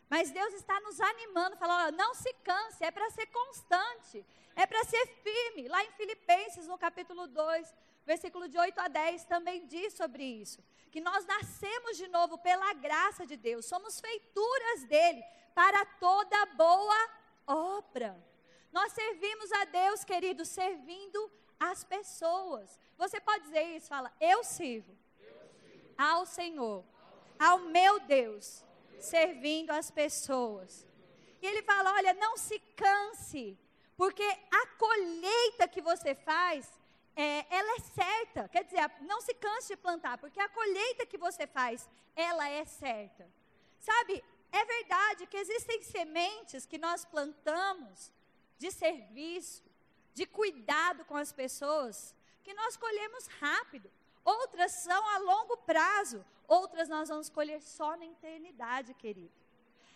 Mas 0.10 0.32
Deus 0.32 0.53
está 0.53 0.80
nos 0.82 1.00
animando, 1.00 1.58
falando: 1.58 1.96
não 1.96 2.13
se 2.13 2.34
canse, 2.44 2.84
é 2.84 2.92
para 2.92 3.10
ser 3.12 3.27
constante, 3.27 4.25
é 4.56 4.65
para 4.65 4.84
ser 4.84 5.06
firme. 5.24 5.68
Lá 5.68 5.84
em 5.84 5.92
Filipenses, 5.92 6.68
no 6.68 6.77
capítulo 6.77 7.27
2, 7.27 7.74
versículo 8.05 8.48
de 8.48 8.57
8 8.57 8.79
a 8.79 8.88
10, 8.88 9.25
também 9.25 9.65
diz 9.67 9.93
sobre 9.93 10.24
isso. 10.24 10.63
Que 10.91 11.01
nós 11.01 11.25
nascemos 11.25 11.98
de 11.98 12.07
novo 12.07 12.38
pela 12.38 12.74
graça 12.74 13.25
de 13.25 13.36
Deus, 13.36 13.65
somos 13.65 14.00
feituras 14.00 14.83
dele 14.86 15.24
para 15.55 15.86
toda 15.86 16.45
boa 16.48 17.10
obra. 17.48 18.15
Nós 18.72 18.91
servimos 18.93 19.51
a 19.51 19.65
Deus, 19.65 20.03
querido, 20.03 20.45
servindo 20.45 21.31
as 21.60 21.83
pessoas. 21.83 22.79
Você 22.98 23.19
pode 23.19 23.43
dizer 23.43 23.63
isso, 23.75 23.88
fala, 23.88 24.12
eu 24.19 24.43
sirvo, 24.43 24.98
ao 25.98 26.25
Senhor, 26.25 26.83
ao 27.39 27.60
meu 27.60 28.00
Deus 28.01 28.63
servindo 29.00 29.72
as 29.72 29.91
pessoas. 29.91 30.88
E 31.41 31.45
ele 31.45 31.62
fala: 31.63 31.93
olha, 31.93 32.13
não 32.13 32.38
se 32.38 32.57
canse, 32.75 33.57
porque 33.98 34.24
a 34.24 34.67
colheita 34.77 35.67
que 35.67 35.81
você 35.81 36.15
faz, 36.15 36.72
é, 37.15 37.46
ela 37.50 37.75
é 37.75 37.79
certa. 37.79 38.48
Quer 38.50 38.63
dizer, 38.63 38.91
não 39.01 39.22
se 39.22 39.34
canse 39.36 39.70
de 39.70 39.77
plantar, 39.77 40.17
porque 40.17 40.39
a 40.39 40.50
colheita 40.50 41.05
que 41.05 41.17
você 41.17 41.46
faz, 41.48 41.89
ela 42.15 42.48
é 42.50 42.65
certa. 42.65 43.29
Sabe, 43.79 44.24
é 44.51 44.65
verdade 44.65 45.27
que 45.27 45.38
existem 45.38 45.82
sementes 45.84 46.65
que 46.65 46.77
nós 46.77 47.05
plantamos 47.05 48.12
de 48.58 48.72
serviço, 48.72 49.63
de 50.13 50.25
cuidado 50.25 51.03
com 51.05 51.17
as 51.17 51.32
pessoas, 51.32 52.15
que 52.43 52.53
nós 52.53 52.77
colhemos 52.77 53.27
rápido. 53.39 53.91
Outras 54.24 54.72
são 54.84 55.10
a 55.10 55.17
longo 55.17 55.58
prazo, 55.58 56.24
outras 56.48 56.88
nós 56.88 57.10
vamos 57.10 57.29
colher 57.29 57.62
só 57.62 57.98
na 57.98 58.05
eternidade, 58.05 58.93
querido. 58.93 59.34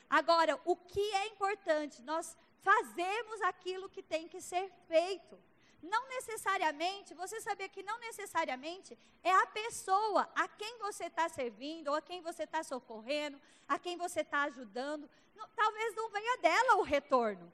Agora, 0.10 0.60
o 0.66 0.76
que 0.76 1.00
é 1.16 1.28
importante? 1.28 2.02
Nós 2.02 2.38
fazemos 2.62 3.42
aquilo 3.44 3.90
que 3.90 4.02
tem 4.02 4.28
que 4.28 4.42
ser 4.42 4.72
feito. 4.88 5.38
Não 5.82 6.08
necessariamente, 6.10 7.14
você 7.14 7.40
sabia 7.40 7.70
que 7.70 7.84
não 7.84 8.00
necessariamente 8.00 8.98
é 9.24 9.32
a 9.32 9.46
pessoa 9.46 10.28
a 10.36 10.48
quem 10.48 10.78
você 10.80 11.06
está 11.06 11.30
servindo, 11.30 11.90
ou 11.90 11.96
a 11.96 12.02
quem 12.02 12.22
você 12.22 12.44
está 12.44 12.64
socorrendo, 12.64 13.40
a 13.68 13.78
quem 13.78 13.98
você 13.98 14.22
está 14.22 14.44
ajudando. 14.44 15.10
Não, 15.36 15.48
talvez 15.56 15.96
não 15.96 16.10
venha 16.10 16.38
dela 16.38 16.78
o 16.78 16.84
retorno. 16.84 17.52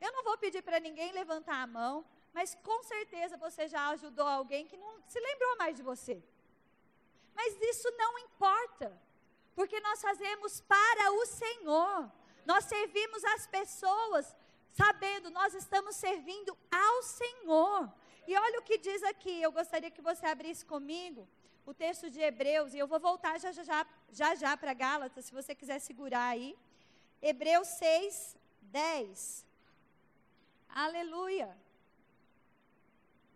Eu 0.00 0.12
não 0.12 0.22
vou 0.22 0.36
pedir 0.36 0.62
para 0.62 0.80
ninguém 0.80 1.12
levantar 1.12 1.62
a 1.62 1.66
mão, 1.66 2.04
mas 2.32 2.54
com 2.62 2.82
certeza 2.82 3.36
você 3.36 3.68
já 3.68 3.88
ajudou 3.90 4.26
alguém 4.26 4.66
que 4.66 4.76
não 4.76 5.02
se 5.08 5.18
lembrou 5.18 5.56
mais 5.56 5.76
de 5.76 5.82
você. 5.82 6.22
Mas 7.34 7.56
isso 7.62 7.90
não 7.96 8.18
importa, 8.18 8.96
porque 9.54 9.80
nós 9.80 10.00
fazemos 10.00 10.60
para 10.60 11.12
o 11.12 11.26
Senhor. 11.26 12.10
Nós 12.44 12.64
servimos 12.64 13.24
as 13.24 13.46
pessoas 13.46 14.34
sabendo, 14.72 15.30
nós 15.30 15.54
estamos 15.54 15.96
servindo 15.96 16.56
ao 16.70 17.02
Senhor. 17.02 17.92
E 18.26 18.36
olha 18.36 18.60
o 18.60 18.62
que 18.62 18.78
diz 18.78 19.02
aqui, 19.02 19.42
eu 19.42 19.52
gostaria 19.52 19.90
que 19.90 20.02
você 20.02 20.26
abrisse 20.26 20.64
comigo 20.64 21.28
o 21.66 21.74
texto 21.74 22.10
de 22.10 22.20
Hebreus, 22.20 22.74
e 22.74 22.78
eu 22.78 22.86
vou 22.86 22.98
voltar 22.98 23.38
já 23.38 23.52
já, 23.52 23.86
já, 24.10 24.34
já, 24.34 24.56
para 24.56 24.72
Gálatas, 24.72 25.26
se 25.26 25.32
você 25.32 25.54
quiser 25.54 25.78
segurar 25.78 26.28
aí. 26.28 26.56
Hebreus 27.22 27.68
6, 27.68 28.36
10. 28.62 29.46
Aleluia. 30.68 31.56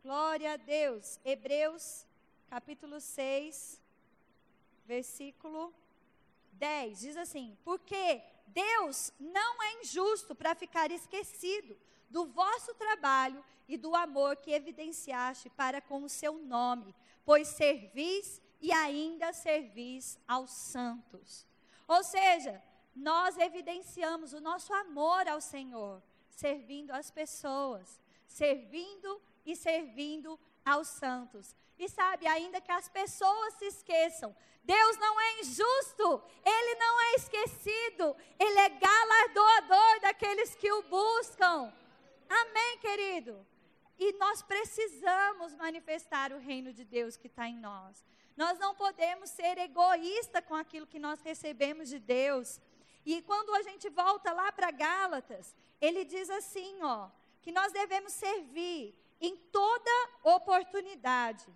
Glória 0.03 0.55
a 0.55 0.57
Deus. 0.57 1.21
Hebreus, 1.25 2.07
capítulo 2.49 3.01
6, 3.01 3.81
versículo 4.85 5.73
10. 6.53 7.01
Diz 7.01 7.17
assim: 7.17 7.57
Porque 7.65 8.23
Deus 8.47 9.13
não 9.19 9.63
é 9.63 9.81
injusto 9.81 10.35
para 10.35 10.55
ficar 10.55 10.91
esquecido 10.91 11.77
do 12.09 12.27
vosso 12.27 12.75
trabalho 12.75 13.45
e 13.69 13.77
do 13.77 13.95
amor 13.95 14.37
que 14.37 14.53
evidenciaste 14.53 15.51
para 15.51 15.81
com 15.81 16.05
o 16.05 16.09
seu 16.09 16.35
nome, 16.39 16.95
pois 17.25 17.49
servis 17.49 18.41
e 18.61 18.73
ainda 18.73 19.33
servis 19.33 20.19
aos 20.29 20.51
santos. 20.51 21.47
Ou 21.89 22.03
seja, 22.03 22.63
nós 22.95 23.37
evidenciamos 23.39 24.33
o 24.33 24.41
nosso 24.41 24.73
amor 24.73 25.27
ao 25.27 25.41
Senhor, 25.41 26.03
servindo 26.31 26.93
as 26.93 27.11
pessoas, 27.11 28.01
servindo 28.27 29.21
e 29.45 29.57
servindo 29.57 30.39
aos 30.65 30.89
santos. 30.89 31.57
E 31.79 31.89
sabe, 31.89 32.27
ainda 32.27 32.61
que 32.61 32.71
as 32.71 32.89
pessoas 32.89 33.55
se 33.55 33.67
esqueçam, 33.67 34.35
Deus 34.63 34.97
não 34.97 35.21
é 35.21 35.41
injusto, 35.41 36.23
Ele 36.45 36.75
não 36.77 37.01
é 37.01 37.15
esquecido, 37.15 38.17
Ele 38.39 38.59
é 38.61 38.69
galardoador 38.69 40.01
daqueles 40.01 40.55
que 40.55 40.71
o 40.73 40.83
buscam. 40.83 41.73
Amém, 42.29 42.79
querido? 42.79 43.47
E 43.99 44.13
nós 44.15 44.43
precisamos 44.43 45.55
manifestar 45.55 46.33
o 46.33 46.39
reino 46.39 46.73
de 46.73 46.85
Deus 46.85 47.17
que 47.17 47.27
está 47.27 47.47
em 47.49 47.59
nós. 47.59 48.05
Nós 48.37 48.59
não 48.59 48.75
podemos 48.75 49.31
ser 49.31 49.59
egoísta 49.59 50.43
com 50.43 50.55
aquilo 50.55 50.87
que 50.87 50.99
nós 50.99 51.21
recebemos 51.21 51.89
de 51.89 51.99
Deus. 51.99 52.61
E 53.07 53.23
quando 53.23 53.55
a 53.55 53.63
gente 53.63 53.89
volta 53.89 54.33
lá 54.33 54.51
para 54.51 54.71
Gálatas, 54.71 55.55
ele 55.81 56.05
diz 56.05 56.31
assim, 56.31 56.83
ó, 56.83 57.09
que 57.43 57.53
nós 57.53 57.73
devemos 57.73 58.13
servir 58.13 58.99
em 59.21 59.37
toda 59.37 59.91
oportunidade. 60.23 61.47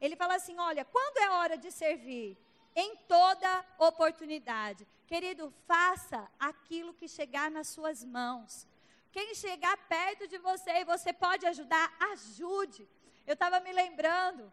Ele 0.00 0.16
fala 0.16 0.34
assim: 0.36 0.58
olha, 0.58 0.84
quando 0.84 1.18
é 1.18 1.30
hora 1.30 1.56
de 1.56 1.70
servir? 1.70 2.36
Em 2.74 2.96
toda 3.08 3.64
oportunidade. 3.78 4.86
Querido, 5.06 5.52
faça 5.66 6.28
aquilo 6.38 6.94
que 6.94 7.06
chegar 7.06 7.50
nas 7.50 7.68
suas 7.68 8.04
mãos. 8.04 8.66
Quem 9.12 9.34
chegar 9.34 9.76
perto 9.86 10.26
de 10.26 10.38
você 10.38 10.70
e 10.80 10.84
você 10.84 11.12
pode 11.12 11.46
ajudar, 11.46 11.94
ajude. 12.12 12.88
Eu 13.26 13.34
estava 13.34 13.60
me 13.60 13.72
lembrando, 13.72 14.52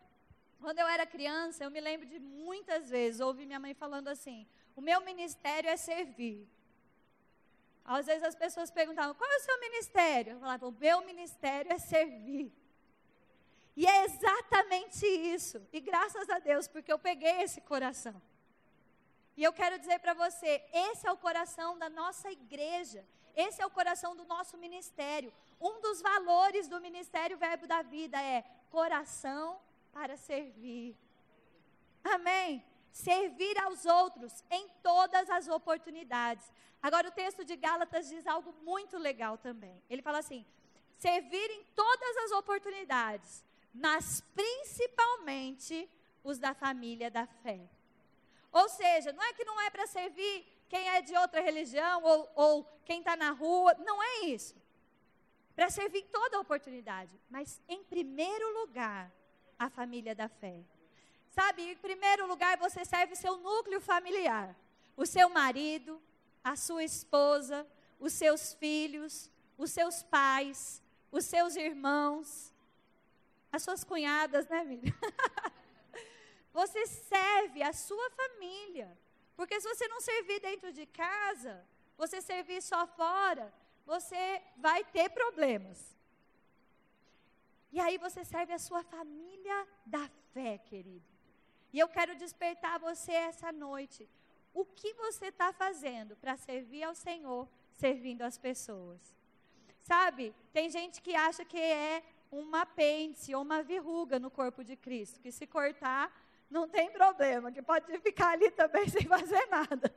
quando 0.60 0.78
eu 0.78 0.88
era 0.88 1.06
criança, 1.06 1.64
eu 1.64 1.72
me 1.72 1.82
lembro 1.82 2.06
de 2.06 2.20
muitas 2.20 2.90
vezes 2.90 3.20
ouvir 3.20 3.48
minha 3.48 3.60
mãe 3.60 3.74
falando 3.74 4.08
assim: 4.08 4.48
o 4.76 4.82
meu 4.82 5.02
ministério 5.02 5.70
é 5.70 5.76
servir. 5.76 6.48
Às 7.84 8.06
vezes 8.06 8.24
as 8.24 8.36
pessoas 8.36 8.70
perguntavam: 8.70 9.16
qual 9.16 9.30
é 9.32 9.38
o 9.38 9.42
seu 9.42 9.60
ministério? 9.60 10.34
Eu 10.34 10.40
falava: 10.40 10.68
o 10.68 10.72
meu 10.72 11.02
ministério 11.02 11.74
é 11.74 11.80
servir. 11.80 12.54
E 13.76 13.86
é 13.86 14.06
exatamente 14.06 15.06
isso. 15.06 15.66
E 15.72 15.80
graças 15.80 16.30
a 16.30 16.40
Deus, 16.40 16.68
porque 16.68 16.92
eu 16.92 17.00
peguei 17.00 17.42
esse 17.42 17.62
coração. 17.62 18.22
E 19.38 19.44
eu 19.44 19.54
quero 19.54 19.80
dizer 19.80 20.00
para 20.00 20.14
você: 20.14 20.64
esse 20.74 21.08
é 21.08 21.12
o 21.12 21.18
coração 21.18 21.78
da 21.78 21.90
nossa 21.90 22.32
igreja. 22.32 23.06
Esse 23.36 23.62
é 23.62 23.66
o 23.66 23.70
coração 23.70 24.16
do 24.16 24.26
nosso 24.26 24.58
ministério. 24.58 25.34
Um 25.60 25.80
dos 25.80 26.02
valores 26.02 26.68
do 26.68 26.82
ministério 26.82 27.38
Verbo 27.38 27.66
da 27.66 27.82
Vida 27.82 28.22
é 28.22 28.44
coração 28.70 29.60
para 29.92 30.18
servir. 30.18 30.98
Amém? 32.04 32.64
Servir 32.92 33.58
aos 33.60 33.86
outros 33.86 34.44
em 34.50 34.68
todas 34.84 35.30
as 35.30 35.48
oportunidades. 35.48 36.52
Agora, 36.82 37.08
o 37.08 37.12
texto 37.12 37.46
de 37.46 37.56
Gálatas 37.56 38.10
diz 38.10 38.26
algo 38.28 38.54
muito 38.64 38.98
legal 38.98 39.38
também. 39.38 39.82
Ele 39.90 40.02
fala 40.02 40.18
assim: 40.18 40.46
servir 40.98 41.50
em 41.52 41.64
todas 41.76 42.18
as 42.18 42.32
oportunidades, 42.32 43.46
mas 43.74 44.22
principalmente 44.34 45.90
os 46.24 46.38
da 46.38 46.54
família 46.54 47.10
da 47.10 47.26
fé. 47.26 47.60
Ou 48.52 48.68
seja, 48.70 49.14
não 49.14 49.24
é 49.24 49.34
que 49.34 49.46
não 49.46 49.60
é 49.62 49.70
para 49.70 49.88
servir 49.88 50.46
quem 50.70 50.88
é 50.90 51.02
de 51.02 51.16
outra 51.18 51.42
religião 51.42 52.04
ou, 52.04 52.32
ou 52.36 52.64
quem 52.86 53.00
está 53.00 53.16
na 53.16 53.32
rua, 53.32 53.74
não 53.80 54.02
é 54.02 54.26
isso. 54.26 54.56
Para 55.56 55.70
servir 55.70 56.04
toda 56.04 56.40
oportunidade, 56.40 57.12
mas 57.30 57.62
em 57.68 57.84
primeiro 57.84 58.60
lugar, 58.60 59.12
a 59.58 59.70
família 59.70 60.16
da 60.16 60.28
fé. 60.28 60.64
Sabe, 61.30 61.72
em 61.72 61.78
primeiro 61.78 62.26
lugar, 62.28 62.58
você 62.58 62.84
serve 62.84 63.16
seu 63.16 63.38
núcleo 63.38 63.80
familiar, 63.80 64.56
o 64.98 65.06
seu 65.06 65.30
marido, 65.30 66.02
a 66.44 66.56
sua 66.56 66.84
esposa, 66.84 67.66
os 68.00 68.14
seus 68.14 68.54
filhos, 68.54 69.30
os 69.58 69.72
seus 69.72 70.04
pais, 70.04 70.82
os 71.12 71.26
seus 71.26 71.56
irmãos, 71.56 72.51
as 73.52 73.64
suas 73.64 73.84
cunhadas, 73.84 74.48
né, 74.48 74.64
Miriam? 74.64 74.94
você 76.54 76.86
serve 76.86 77.62
a 77.64 77.74
sua 77.74 78.10
família. 78.12 78.98
Porque 79.36 79.60
se 79.60 79.68
você 79.68 79.88
não 79.88 80.02
servir 80.02 80.40
dentro 80.40 80.72
de 80.72 80.86
casa, 80.86 81.66
você 81.98 82.22
servir 82.22 82.62
só 82.62 82.86
fora, 82.88 83.54
você 83.86 84.42
vai 84.58 84.84
ter 84.84 85.10
problemas. 85.10 85.98
E 87.72 87.80
aí 87.80 87.98
você 87.98 88.24
serve 88.24 88.54
a 88.54 88.60
sua 88.60 88.84
família 88.84 89.68
da 89.86 90.10
fé, 90.34 90.58
querido. 90.58 91.06
E 91.74 91.80
eu 91.80 91.88
quero 91.88 92.16
despertar 92.16 92.80
você 92.80 93.14
essa 93.14 93.52
noite. 93.52 94.08
O 94.54 94.66
que 94.66 94.94
você 94.96 95.28
está 95.28 95.54
fazendo 95.54 96.16
para 96.18 96.36
servir 96.36 96.84
ao 96.84 96.94
Senhor, 96.94 97.48
servindo 97.72 98.24
as 98.24 98.38
pessoas? 98.38 99.00
Sabe, 99.82 100.36
tem 100.52 100.70
gente 100.70 101.02
que 101.02 101.16
acha 101.16 101.44
que 101.46 101.58
é 101.58 102.04
um 102.32 102.56
apêndice 102.56 103.36
ou 103.36 103.42
uma 103.42 103.62
verruga 103.62 104.20
no 104.20 104.32
corpo 104.32 104.64
de 104.64 104.76
Cristo, 104.76 105.20
que 105.20 105.32
se 105.32 105.46
cortar 105.46 106.12
não 106.50 106.68
tem 106.68 106.92
problema, 106.92 107.52
que 107.52 107.62
pode 107.62 107.98
ficar 108.00 108.32
ali 108.32 108.52
também 108.52 108.88
sem 108.90 109.08
fazer 109.08 109.46
nada. 109.48 109.94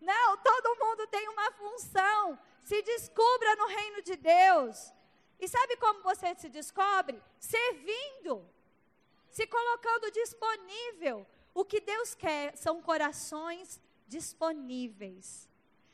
Não, 0.00 0.36
todo 0.38 0.78
mundo 0.78 1.06
tem 1.08 1.28
uma 1.28 1.52
função. 1.52 2.38
Se 2.62 2.82
descubra 2.82 3.56
no 3.56 3.66
reino 3.66 4.02
de 4.02 4.16
Deus. 4.16 4.92
E 5.38 5.46
sabe 5.46 5.76
como 5.76 6.02
você 6.02 6.34
se 6.34 6.48
descobre? 6.48 7.22
Servindo, 7.38 8.46
se 9.30 9.46
colocando 9.46 10.10
disponível. 10.10 11.26
O 11.52 11.64
que 11.64 11.80
Deus 11.80 12.14
quer 12.14 12.56
são 12.56 12.80
corações 12.80 13.80
disponíveis. 14.06 15.48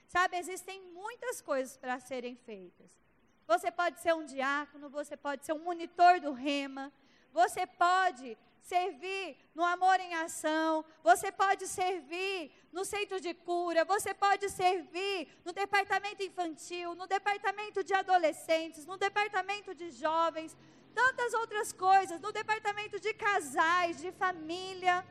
Sabe, 0.07 0.37
existem 0.37 0.81
muitas 0.93 1.41
coisas 1.41 1.77
para 1.77 1.99
serem 1.99 2.37
feitas. 2.37 3.06
Você 3.47 3.71
pode 3.71 4.01
ser 4.01 4.15
um 4.15 4.25
diácono, 4.25 4.89
você 4.89 5.17
pode 5.17 5.45
ser 5.47 5.53
um 5.53 5.63
monitor 5.63 6.21
do 6.21 6.33
rema, 6.33 6.93
você 7.33 7.67
pode 7.67 8.37
servir 8.61 9.37
no 9.55 9.65
amor 9.65 10.01
em 10.01 10.15
ação, 10.15 10.85
você 11.03 11.31
pode 11.31 11.69
servir 11.69 12.51
no 12.73 12.85
centro 12.85 13.21
de 13.21 13.33
cura, 13.33 13.85
você 13.85 14.13
pode 14.13 14.49
servir 14.51 15.29
no 15.45 15.53
departamento 15.53 16.23
infantil, 16.23 16.95
no 16.95 17.07
departamento 17.07 17.85
de 17.85 17.95
adolescentes, 17.95 18.85
no 18.85 18.97
departamento 18.97 19.73
de 19.75 19.91
jovens, 19.93 20.57
tantas 20.93 21.33
outras 21.35 21.73
coisas, 21.73 22.21
no 22.21 22.33
departamento 22.33 22.99
de 22.99 23.15
casais, 23.15 23.99
de 23.99 24.11
família. 24.13 25.07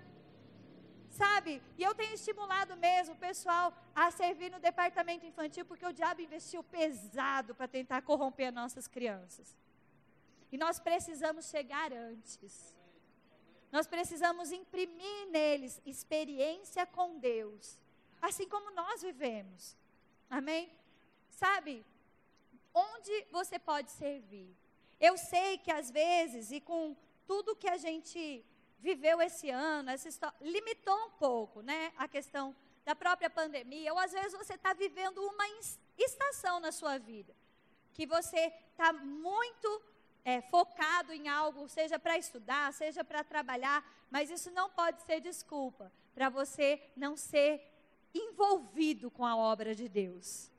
Sabe? 1.15 1.61
E 1.77 1.83
eu 1.83 1.95
tenho 1.95 2.13
estimulado 2.13 2.75
mesmo 2.75 3.13
o 3.13 3.17
pessoal 3.17 3.73
a 3.95 4.11
servir 4.11 4.49
no 4.51 4.59
departamento 4.59 5.25
infantil, 5.25 5.63
porque 5.63 5.85
o 5.85 5.93
diabo 5.93 6.21
investiu 6.21 6.61
pesado 6.61 7.55
para 7.55 7.69
tentar 7.69 8.01
corromper 8.01 8.51
nossas 8.51 8.85
crianças. 8.85 9.55
E 10.51 10.57
nós 10.57 10.77
precisamos 10.77 11.45
chegar 11.45 11.93
antes. 11.93 12.75
Nós 13.71 13.87
precisamos 13.87 14.51
imprimir 14.51 15.27
neles 15.29 15.81
experiência 15.85 16.85
com 16.85 17.17
Deus, 17.17 17.79
assim 18.21 18.47
como 18.49 18.71
nós 18.71 19.01
vivemos. 19.01 19.77
Amém? 20.29 20.69
Sabe, 21.29 21.85
onde 22.73 23.25
você 23.31 23.57
pode 23.57 23.89
servir? 23.91 24.53
Eu 24.99 25.17
sei 25.17 25.57
que 25.57 25.71
às 25.71 25.89
vezes, 25.91 26.51
e 26.51 26.59
com 26.59 26.95
tudo 27.25 27.55
que 27.55 27.69
a 27.69 27.77
gente 27.77 28.45
viveu 28.85 29.19
esse 29.19 29.49
ano, 29.49 29.89
essa 29.89 30.07
história, 30.07 30.37
limitou 30.39 30.95
um 31.07 31.09
pouco, 31.09 31.63
né, 31.63 31.91
a 31.97 32.07
questão 32.07 32.55
da 32.85 32.95
própria 32.95 33.31
pandemia, 33.31 33.91
ou 33.91 33.97
às 33.97 34.11
vezes 34.11 34.37
você 34.37 34.53
está 34.53 34.73
vivendo 34.73 35.17
uma 35.17 35.47
estação 35.97 36.59
na 36.59 36.71
sua 36.71 36.99
vida, 36.99 37.33
que 37.95 38.05
você 38.05 38.53
está 38.71 38.93
muito 38.93 39.81
é, 40.23 40.39
focado 40.53 41.11
em 41.11 41.27
algo, 41.27 41.67
seja 41.67 41.97
para 41.97 42.15
estudar, 42.15 42.71
seja 42.73 43.03
para 43.03 43.23
trabalhar, 43.23 43.83
mas 44.11 44.29
isso 44.29 44.51
não 44.51 44.69
pode 44.69 45.01
ser 45.01 45.19
desculpa 45.19 45.91
para 46.13 46.29
você 46.29 46.79
não 46.95 47.17
ser 47.17 47.51
envolvido 48.13 49.09
com 49.09 49.25
a 49.25 49.35
obra 49.35 49.73
de 49.73 49.89
Deus. 49.89 50.51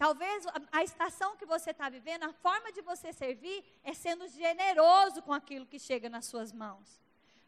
Talvez 0.00 0.46
a, 0.72 0.82
estação 0.82 1.36
que 1.36 1.44
você 1.44 1.72
está 1.72 1.90
vivendo, 1.90 2.22
a 2.22 2.32
forma 2.32 2.72
de 2.72 2.80
você 2.80 3.12
servir 3.12 3.62
é 3.84 3.92
sendo 3.92 4.26
generoso 4.28 5.20
com 5.20 5.30
aquilo 5.30 5.66
que 5.66 5.78
chega 5.78 6.08
nas 6.08 6.24
suas 6.24 6.54
mãos. 6.54 6.98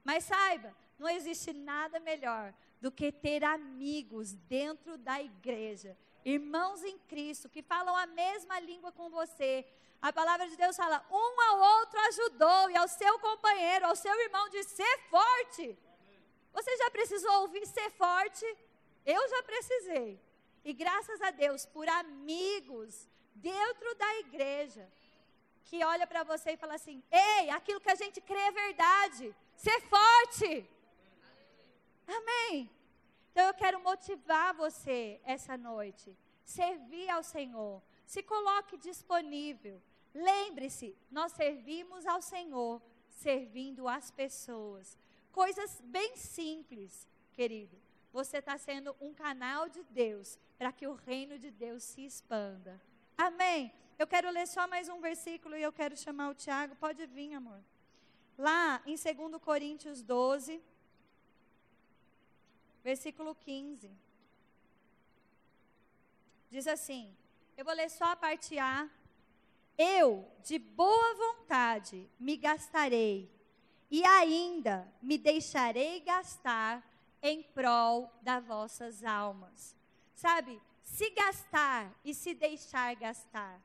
Mas 0.04 0.24
saiba, 0.24 0.76
não 0.98 1.08
existe 1.08 1.50
nada 1.54 1.98
melhor 1.98 2.52
do 2.78 2.92
que 2.92 3.10
ter 3.10 3.42
amigos 3.42 4.34
dentro 4.34 4.98
da 4.98 5.22
igreja, 5.22 5.96
irmãos 6.26 6.84
em 6.84 6.98
Cristo, 6.98 7.48
que 7.48 7.62
falam 7.62 7.96
a 7.96 8.04
mesma 8.04 8.60
língua 8.60 8.92
com 8.92 9.08
você, 9.08 9.66
a 10.02 10.12
palavra 10.12 10.46
de 10.46 10.54
Deus 10.54 10.76
fala: 10.76 11.02
um 11.10 11.40
ao 11.48 11.58
outro 11.78 11.98
ajudou, 12.00 12.68
e 12.68 12.76
ao 12.76 12.86
seu 12.86 13.18
companheiro, 13.18 13.86
ao 13.86 13.96
seu 13.96 14.14
irmão, 14.26 14.50
de 14.50 14.62
ser 14.64 14.98
forte. 15.08 15.74
Você 16.52 16.76
já 16.76 16.90
precisou 16.90 17.32
ouvir 17.40 17.66
ser 17.66 17.88
forte? 17.92 18.44
Eu 19.06 19.26
já 19.30 19.42
precisei. 19.42 20.20
E 20.64 20.72
graças 20.72 21.20
a 21.20 21.30
Deus 21.30 21.66
por 21.66 21.88
amigos 21.88 23.08
dentro 23.34 23.94
da 23.96 24.18
igreja 24.20 24.88
que 25.64 25.84
olha 25.84 26.06
para 26.06 26.22
você 26.22 26.52
e 26.52 26.56
fala 26.56 26.74
assim: 26.74 27.02
"Ei, 27.10 27.50
aquilo 27.50 27.80
que 27.80 27.90
a 27.90 27.94
gente 27.94 28.20
crê 28.20 28.38
é 28.38 28.52
verdade. 28.52 29.34
Ser 29.56 29.80
forte." 29.82 30.68
Amém. 32.06 32.70
Então 33.30 33.46
eu 33.46 33.54
quero 33.54 33.80
motivar 33.80 34.54
você 34.54 35.20
essa 35.24 35.56
noite. 35.56 36.16
Servir 36.44 37.08
ao 37.08 37.22
Senhor. 37.22 37.82
Se 38.06 38.22
coloque 38.22 38.76
disponível. 38.76 39.80
Lembre-se, 40.14 40.94
nós 41.10 41.32
servimos 41.32 42.06
ao 42.06 42.20
Senhor, 42.20 42.82
servindo 43.08 43.88
as 43.88 44.10
pessoas. 44.10 44.98
Coisas 45.32 45.80
bem 45.84 46.14
simples, 46.16 47.08
querido. 47.32 47.80
Você 48.12 48.38
está 48.38 48.58
sendo 48.58 48.94
um 49.00 49.14
canal 49.14 49.70
de 49.70 49.82
Deus 49.84 50.38
para 50.62 50.70
que 50.70 50.86
o 50.86 50.94
reino 50.94 51.36
de 51.40 51.50
Deus 51.50 51.82
se 51.82 52.06
expanda. 52.06 52.80
Amém? 53.18 53.72
Eu 53.98 54.06
quero 54.06 54.30
ler 54.30 54.46
só 54.46 54.68
mais 54.68 54.88
um 54.88 55.00
versículo 55.00 55.56
e 55.56 55.62
eu 55.62 55.72
quero 55.72 55.96
chamar 55.96 56.30
o 56.30 56.36
Tiago. 56.36 56.76
Pode 56.76 57.04
vir, 57.04 57.34
amor. 57.34 57.60
Lá 58.38 58.80
em 58.86 58.94
2 58.94 59.42
Coríntios 59.42 60.02
12, 60.02 60.62
versículo 62.84 63.34
15. 63.34 63.90
Diz 66.48 66.68
assim: 66.68 67.12
eu 67.56 67.64
vou 67.64 67.74
ler 67.74 67.90
só 67.90 68.04
a 68.12 68.14
parte 68.14 68.56
A. 68.56 68.88
Eu, 69.76 70.24
de 70.44 70.60
boa 70.60 71.14
vontade, 71.16 72.08
me 72.20 72.36
gastarei, 72.36 73.28
e 73.90 74.04
ainda 74.04 74.86
me 75.02 75.18
deixarei 75.18 75.98
gastar 75.98 76.88
em 77.20 77.42
prol 77.42 78.08
das 78.22 78.44
vossas 78.44 79.02
almas. 79.02 79.81
Sabe, 80.22 80.62
se 80.84 81.10
gastar 81.10 81.92
e 82.04 82.14
se 82.14 82.32
deixar 82.32 82.94
gastar. 82.94 83.60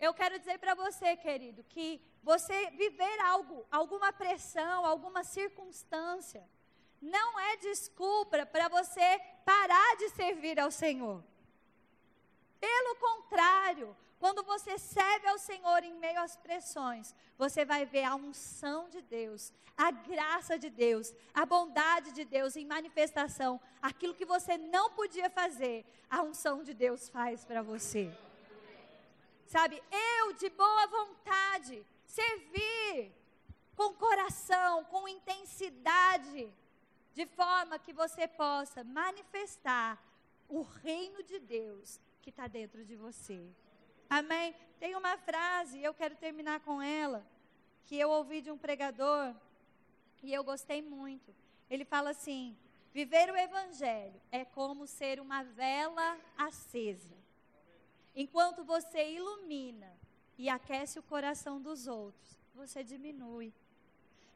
Eu 0.00 0.12
quero 0.12 0.36
dizer 0.36 0.58
para 0.58 0.74
você, 0.74 1.16
querido, 1.16 1.62
que 1.62 2.02
você 2.20 2.70
viver 2.70 3.20
algo, 3.20 3.64
alguma 3.70 4.12
pressão, 4.12 4.84
alguma 4.84 5.22
circunstância, 5.22 6.44
não 7.00 7.38
é 7.38 7.58
desculpa 7.58 8.44
para 8.44 8.66
você 8.68 9.20
parar 9.44 9.96
de 9.98 10.08
servir 10.10 10.58
ao 10.58 10.72
Senhor. 10.72 11.22
Pelo 12.60 12.96
contrário, 12.96 13.96
quando 14.18 14.42
você 14.42 14.78
serve 14.78 15.28
ao 15.28 15.38
Senhor 15.38 15.84
em 15.84 15.94
meio 15.94 16.20
às 16.20 16.36
pressões, 16.36 17.14
você 17.36 17.64
vai 17.64 17.86
ver 17.86 18.02
a 18.02 18.16
unção 18.16 18.88
de 18.88 19.00
Deus, 19.00 19.52
a 19.76 19.90
graça 19.92 20.58
de 20.58 20.68
Deus, 20.68 21.14
a 21.32 21.46
bondade 21.46 22.10
de 22.12 22.24
Deus 22.24 22.56
em 22.56 22.66
manifestação. 22.66 23.60
Aquilo 23.80 24.14
que 24.14 24.24
você 24.24 24.58
não 24.58 24.90
podia 24.90 25.30
fazer, 25.30 25.84
a 26.10 26.22
unção 26.22 26.64
de 26.64 26.74
Deus 26.74 27.08
faz 27.08 27.44
para 27.44 27.62
você. 27.62 28.12
Sabe, 29.46 29.80
eu 29.90 30.32
de 30.32 30.50
boa 30.50 30.86
vontade, 30.88 31.86
servir 32.04 33.12
com 33.76 33.94
coração, 33.94 34.84
com 34.86 35.06
intensidade, 35.06 36.52
de 37.14 37.24
forma 37.24 37.78
que 37.78 37.92
você 37.92 38.26
possa 38.26 38.82
manifestar 38.82 39.96
o 40.48 40.62
reino 40.62 41.22
de 41.22 41.38
Deus 41.38 42.00
que 42.28 42.30
está 42.30 42.46
dentro 42.46 42.84
de 42.84 42.94
você. 42.94 43.48
Amém? 44.10 44.54
Tem 44.78 44.94
uma 44.94 45.16
frase, 45.16 45.82
eu 45.82 45.94
quero 45.94 46.14
terminar 46.14 46.60
com 46.60 46.82
ela, 46.82 47.26
que 47.86 47.98
eu 47.98 48.10
ouvi 48.10 48.42
de 48.42 48.50
um 48.50 48.58
pregador 48.58 49.34
e 50.22 50.34
eu 50.34 50.44
gostei 50.44 50.82
muito. 50.82 51.34
Ele 51.70 51.86
fala 51.86 52.10
assim: 52.10 52.54
viver 52.92 53.30
o 53.30 53.36
evangelho 53.36 54.20
é 54.30 54.44
como 54.44 54.86
ser 54.86 55.18
uma 55.20 55.42
vela 55.42 56.18
acesa. 56.36 57.16
Enquanto 58.14 58.62
você 58.62 59.10
ilumina 59.12 59.90
e 60.36 60.50
aquece 60.50 60.98
o 60.98 61.02
coração 61.02 61.58
dos 61.58 61.86
outros, 61.86 62.38
você 62.54 62.84
diminui. 62.84 63.54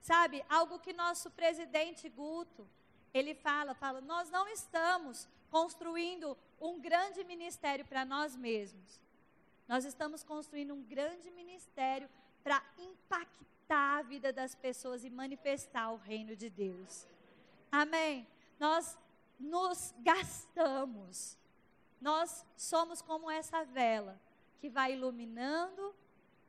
Sabe, 0.01 0.43
algo 0.49 0.79
que 0.79 0.95
nosso 0.95 1.31
presidente 1.31 2.09
Guto, 2.09 2.67
ele 3.13 3.35
fala, 3.35 3.75
fala, 3.75 4.01
nós 4.01 4.31
não 4.31 4.49
estamos 4.49 5.29
construindo 5.53 6.35
um 6.59 6.81
grande 6.81 7.23
ministério 7.25 7.85
para 7.85 8.07
nós 8.07 8.35
mesmos. 8.35 8.99
Nós 9.69 9.85
estamos 9.85 10.25
construindo 10.25 10.73
um 10.73 10.83
grande 10.83 11.31
ministério 11.31 12.09
para 12.43 12.65
impactar 12.79 13.99
a 13.99 14.03
vida 14.03 14.33
das 14.33 14.55
pessoas 14.55 15.05
e 15.05 15.11
manifestar 15.11 15.93
o 15.93 15.97
reino 15.97 16.35
de 16.35 16.49
Deus. 16.49 17.07
Amém? 17.71 18.27
Nós 18.59 18.99
nos 19.39 19.95
gastamos. 19.99 21.37
Nós 22.01 22.47
somos 22.57 23.03
como 23.03 23.31
essa 23.31 23.63
vela 23.63 24.19
que 24.59 24.71
vai 24.71 24.95
iluminando 24.95 25.95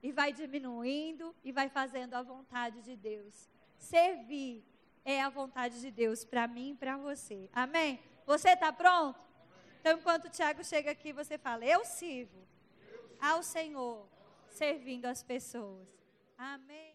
e 0.01 0.13
vai 0.13 0.31
diminuindo 0.31 1.35
e 1.43 1.51
vai 1.51 1.67
fazendo 1.67 2.13
a 2.13 2.21
vontade 2.21 2.81
de 2.81 2.95
Deus. 2.95 3.49
Servir 3.77 4.63
é 5.03 5.21
a 5.21 5.29
vontade 5.29 5.81
de 5.81 5.91
Deus 5.91 6.23
para 6.23 6.47
mim 6.47 6.71
e 6.71 6.75
para 6.75 6.95
você. 6.95 7.49
Amém? 7.53 7.99
Você 8.25 8.49
está 8.49 8.71
pronto? 8.71 9.19
Então, 9.79 9.97
enquanto 9.97 10.25
o 10.25 10.29
Tiago 10.29 10.63
chega 10.63 10.91
aqui, 10.91 11.11
você 11.11 11.37
fala: 11.37 11.65
Eu 11.65 11.83
sirvo 11.83 12.47
ao 13.19 13.43
Senhor, 13.43 14.07
servindo 14.49 15.05
as 15.05 15.23
pessoas. 15.23 15.87
Amém. 16.37 16.92